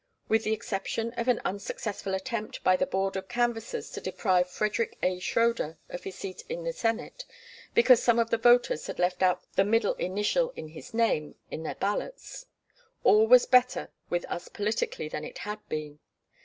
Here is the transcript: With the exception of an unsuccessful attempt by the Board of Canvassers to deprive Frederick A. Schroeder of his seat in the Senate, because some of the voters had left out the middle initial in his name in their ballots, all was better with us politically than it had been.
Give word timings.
With 0.27 0.45
the 0.45 0.51
exception 0.53 1.13
of 1.13 1.27
an 1.27 1.39
unsuccessful 1.45 2.15
attempt 2.15 2.63
by 2.63 2.75
the 2.75 2.87
Board 2.87 3.15
of 3.15 3.27
Canvassers 3.29 3.91
to 3.91 4.01
deprive 4.01 4.49
Frederick 4.49 4.97
A. 5.03 5.19
Schroeder 5.19 5.77
of 5.89 6.05
his 6.05 6.15
seat 6.15 6.43
in 6.49 6.63
the 6.63 6.73
Senate, 6.73 7.23
because 7.75 8.01
some 8.01 8.17
of 8.17 8.31
the 8.31 8.39
voters 8.39 8.87
had 8.87 8.97
left 8.97 9.21
out 9.21 9.43
the 9.55 9.63
middle 9.63 9.93
initial 9.99 10.53
in 10.55 10.69
his 10.69 10.91
name 10.95 11.35
in 11.51 11.61
their 11.61 11.75
ballots, 11.75 12.47
all 13.03 13.27
was 13.27 13.45
better 13.45 13.91
with 14.09 14.25
us 14.27 14.47
politically 14.47 15.07
than 15.07 15.23
it 15.23 15.37
had 15.37 15.59
been. 15.69 15.99